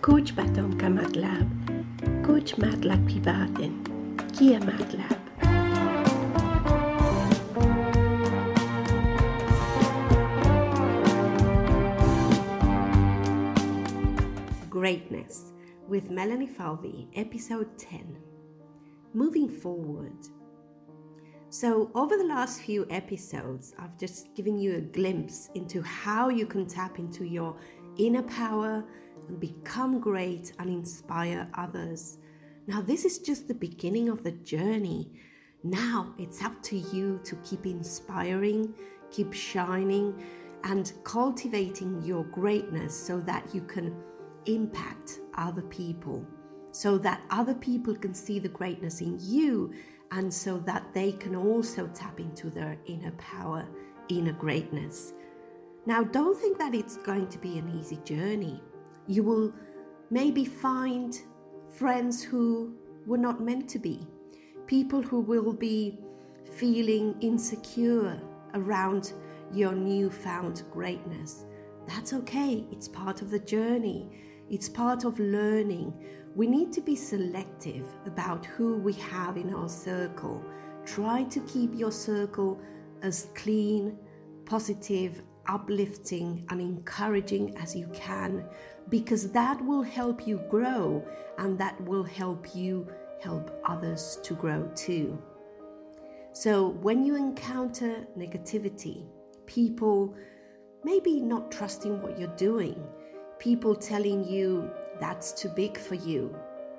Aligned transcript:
Coach 0.00 0.34
Batom 0.34 0.80
ka 0.80 0.88
MATLAB. 0.88 2.24
Coach 2.24 2.56
MATLAB 2.56 3.04
privaten. 3.04 3.84
Kia 4.32 4.58
MATLAB. 4.58 5.20
Greatness 14.70 15.52
with 15.86 16.10
Melanie 16.10 16.46
Falvey, 16.46 17.06
episode 17.14 17.76
10. 17.76 18.16
Moving 19.12 19.50
forward. 19.50 20.16
So, 21.50 21.90
over 21.94 22.16
the 22.16 22.24
last 22.24 22.62
few 22.62 22.86
episodes, 22.88 23.74
I've 23.78 23.98
just 23.98 24.34
given 24.34 24.58
you 24.58 24.76
a 24.76 24.80
glimpse 24.80 25.50
into 25.54 25.82
how 25.82 26.30
you 26.30 26.46
can 26.46 26.64
tap 26.64 26.98
into 26.98 27.26
your 27.26 27.54
inner 27.98 28.22
power 28.22 28.82
and 29.28 29.40
become 29.40 30.00
great 30.00 30.52
and 30.58 30.70
inspire 30.70 31.48
others. 31.54 32.18
Now, 32.66 32.80
this 32.80 33.04
is 33.04 33.18
just 33.18 33.48
the 33.48 33.54
beginning 33.54 34.08
of 34.08 34.22
the 34.22 34.32
journey. 34.32 35.10
Now 35.62 36.14
it's 36.18 36.42
up 36.42 36.62
to 36.64 36.76
you 36.76 37.20
to 37.24 37.36
keep 37.36 37.66
inspiring, 37.66 38.74
keep 39.10 39.32
shining, 39.32 40.22
and 40.64 40.92
cultivating 41.04 42.02
your 42.02 42.24
greatness 42.24 42.94
so 42.94 43.20
that 43.20 43.54
you 43.54 43.62
can 43.62 43.94
impact 44.46 45.20
other 45.34 45.62
people, 45.62 46.26
so 46.70 46.96
that 46.98 47.22
other 47.30 47.54
people 47.54 47.94
can 47.94 48.14
see 48.14 48.38
the 48.38 48.48
greatness 48.48 49.00
in 49.00 49.18
you, 49.20 49.72
and 50.12 50.32
so 50.32 50.58
that 50.58 50.92
they 50.92 51.12
can 51.12 51.36
also 51.36 51.86
tap 51.88 52.20
into 52.20 52.50
their 52.50 52.78
inner 52.86 53.12
power, 53.12 53.66
inner 54.08 54.32
greatness. 54.32 55.12
Now, 55.86 56.02
don't 56.02 56.38
think 56.38 56.58
that 56.58 56.74
it's 56.74 56.96
going 56.96 57.28
to 57.28 57.38
be 57.38 57.58
an 57.58 57.78
easy 57.78 57.98
journey. 58.04 58.62
You 59.10 59.24
will 59.24 59.52
maybe 60.08 60.44
find 60.44 61.20
friends 61.68 62.22
who 62.22 62.76
were 63.06 63.18
not 63.18 63.42
meant 63.42 63.68
to 63.70 63.80
be, 63.80 64.06
people 64.68 65.02
who 65.02 65.18
will 65.18 65.52
be 65.52 65.98
feeling 66.54 67.16
insecure 67.20 68.22
around 68.54 69.12
your 69.52 69.72
newfound 69.72 70.62
greatness. 70.70 71.42
That's 71.88 72.12
okay, 72.12 72.64
it's 72.70 72.86
part 72.86 73.20
of 73.20 73.30
the 73.32 73.40
journey, 73.40 74.08
it's 74.48 74.68
part 74.68 75.02
of 75.02 75.18
learning. 75.18 75.92
We 76.36 76.46
need 76.46 76.72
to 76.74 76.80
be 76.80 76.94
selective 76.94 77.88
about 78.06 78.46
who 78.46 78.76
we 78.76 78.92
have 78.92 79.36
in 79.36 79.52
our 79.52 79.68
circle. 79.68 80.40
Try 80.86 81.24
to 81.24 81.40
keep 81.40 81.74
your 81.74 81.90
circle 81.90 82.60
as 83.02 83.26
clean, 83.34 83.98
positive, 84.44 85.22
uplifting, 85.50 86.46
and 86.48 86.60
encouraging 86.60 87.54
as 87.58 87.76
you 87.76 87.88
can 87.92 88.44
because 88.88 89.30
that 89.32 89.62
will 89.64 89.82
help 89.82 90.26
you 90.26 90.42
grow 90.48 91.04
and 91.38 91.58
that 91.58 91.78
will 91.82 92.04
help 92.04 92.54
you 92.54 92.86
help 93.20 93.60
others 93.66 94.18
to 94.22 94.34
grow 94.34 94.70
too. 94.74 95.20
So, 96.32 96.68
when 96.68 97.04
you 97.04 97.16
encounter 97.16 98.06
negativity, 98.16 99.06
people 99.46 100.14
maybe 100.84 101.20
not 101.20 101.50
trusting 101.50 102.00
what 102.00 102.18
you're 102.18 102.36
doing, 102.36 102.82
people 103.38 103.74
telling 103.74 104.24
you 104.24 104.70
that's 105.00 105.32
too 105.32 105.48
big 105.48 105.76
for 105.76 105.96
you, 105.96 106.34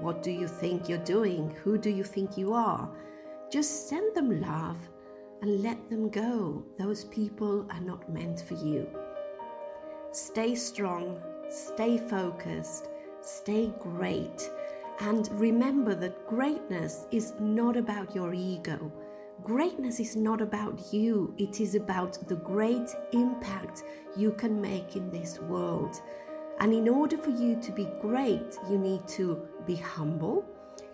what 0.00 0.22
do 0.22 0.30
you 0.30 0.48
think 0.48 0.88
you're 0.88 0.98
doing, 1.04 1.54
who 1.62 1.78
do 1.78 1.90
you 1.90 2.02
think 2.02 2.36
you 2.36 2.54
are, 2.54 2.90
just 3.50 3.88
send 3.88 4.16
them 4.16 4.40
love 4.40 4.78
and 5.44 5.62
let 5.62 5.90
them 5.90 6.08
go. 6.08 6.64
Those 6.78 7.04
people 7.04 7.66
are 7.70 7.80
not 7.80 8.10
meant 8.10 8.40
for 8.40 8.54
you. 8.54 8.88
Stay 10.10 10.54
strong, 10.54 11.20
stay 11.50 11.98
focused, 11.98 12.88
stay 13.20 13.70
great, 13.78 14.50
and 15.00 15.28
remember 15.32 15.94
that 15.96 16.26
greatness 16.26 17.04
is 17.10 17.34
not 17.38 17.76
about 17.76 18.14
your 18.14 18.32
ego. 18.32 18.90
Greatness 19.42 20.00
is 20.00 20.16
not 20.16 20.40
about 20.40 20.94
you, 20.94 21.34
it 21.36 21.60
is 21.60 21.74
about 21.74 22.26
the 22.26 22.36
great 22.36 22.88
impact 23.12 23.82
you 24.16 24.32
can 24.32 24.58
make 24.58 24.96
in 24.96 25.10
this 25.10 25.40
world. 25.40 26.00
And 26.60 26.72
in 26.72 26.88
order 26.88 27.18
for 27.18 27.30
you 27.30 27.60
to 27.60 27.70
be 27.70 27.86
great, 28.00 28.56
you 28.70 28.78
need 28.78 29.06
to 29.08 29.46
be 29.66 29.76
humble, 29.76 30.42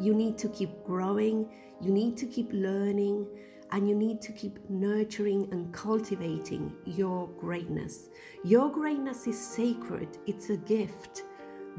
you 0.00 0.14
need 0.14 0.36
to 0.38 0.48
keep 0.48 0.82
growing, 0.82 1.48
you 1.80 1.92
need 1.92 2.16
to 2.16 2.26
keep 2.26 2.48
learning, 2.52 3.28
and 3.72 3.88
you 3.88 3.94
need 3.94 4.20
to 4.20 4.32
keep 4.32 4.58
nurturing 4.68 5.48
and 5.50 5.72
cultivating 5.72 6.72
your 6.84 7.28
greatness. 7.38 8.10
Your 8.44 8.70
greatness 8.70 9.26
is 9.26 9.40
sacred, 9.40 10.18
it's 10.26 10.50
a 10.50 10.58
gift. 10.58 11.24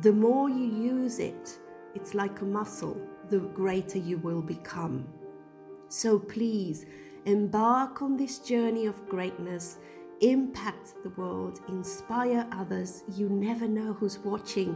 The 0.01 0.11
more 0.11 0.49
you 0.49 0.65
use 0.65 1.19
it, 1.19 1.59
it's 1.93 2.15
like 2.15 2.41
a 2.41 2.45
muscle, 2.45 2.99
the 3.29 3.39
greater 3.39 3.99
you 3.99 4.17
will 4.17 4.41
become. 4.41 5.07
So 5.87 6.17
please 6.17 6.87
embark 7.25 8.01
on 8.01 8.17
this 8.17 8.39
journey 8.39 8.87
of 8.87 9.07
greatness, 9.07 9.77
impact 10.21 10.95
the 11.03 11.09
world, 11.11 11.59
inspire 11.67 12.47
others. 12.51 13.03
You 13.15 13.29
never 13.29 13.67
know 13.67 13.93
who's 13.93 14.17
watching, 14.17 14.75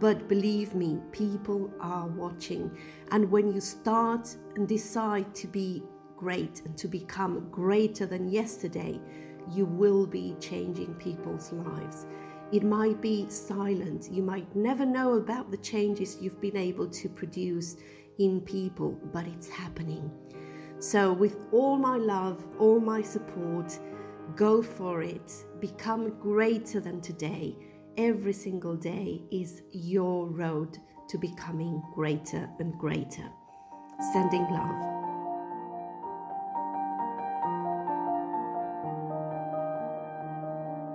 but 0.00 0.26
believe 0.26 0.74
me, 0.74 0.98
people 1.12 1.70
are 1.80 2.08
watching. 2.08 2.76
And 3.12 3.30
when 3.30 3.52
you 3.52 3.60
start 3.60 4.34
and 4.56 4.66
decide 4.66 5.32
to 5.36 5.46
be 5.46 5.84
great 6.16 6.62
and 6.64 6.76
to 6.78 6.88
become 6.88 7.48
greater 7.50 8.06
than 8.06 8.28
yesterday, 8.28 9.00
you 9.52 9.66
will 9.66 10.06
be 10.06 10.34
changing 10.40 10.94
people's 10.94 11.52
lives. 11.52 12.06
It 12.52 12.62
might 12.62 13.00
be 13.00 13.28
silent, 13.28 14.08
you 14.10 14.22
might 14.22 14.54
never 14.54 14.86
know 14.86 15.14
about 15.14 15.50
the 15.50 15.56
changes 15.56 16.18
you've 16.20 16.40
been 16.40 16.56
able 16.56 16.88
to 16.88 17.08
produce 17.08 17.76
in 18.18 18.40
people, 18.40 18.92
but 19.12 19.26
it's 19.26 19.48
happening. 19.48 20.10
So, 20.78 21.12
with 21.12 21.36
all 21.52 21.76
my 21.76 21.96
love, 21.96 22.46
all 22.58 22.80
my 22.80 23.02
support, 23.02 23.78
go 24.34 24.62
for 24.62 25.02
it. 25.02 25.32
Become 25.60 26.18
greater 26.20 26.80
than 26.80 27.00
today. 27.00 27.56
Every 27.96 28.34
single 28.34 28.76
day 28.76 29.22
is 29.32 29.62
your 29.72 30.26
road 30.26 30.78
to 31.08 31.18
becoming 31.18 31.82
greater 31.94 32.48
and 32.58 32.76
greater. 32.78 33.30
Sending 34.12 34.42
love. 34.50 34.95